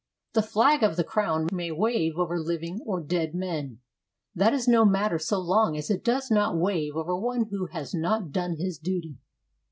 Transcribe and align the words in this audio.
The 0.33 0.41
flag 0.41 0.81
of 0.81 0.95
the 0.95 1.03
Crown 1.03 1.47
may 1.53 1.69
wave 1.71 2.17
over 2.17 2.39
living 2.39 2.81
or 2.87 3.03
dead 3.03 3.35
men; 3.35 3.81
that 4.33 4.51
is 4.51 4.67
no 4.67 4.83
matter 4.83 5.19
so 5.19 5.39
long 5.39 5.77
as 5.77 5.91
it 5.91 6.03
does 6.03 6.31
not 6.31 6.57
wave 6.57 6.95
over 6.95 7.15
one 7.15 7.49
who 7.51 7.67
has 7.67 7.93
not 7.93 8.31
done 8.31 8.55
his 8.57 8.79
duty." 8.79 9.17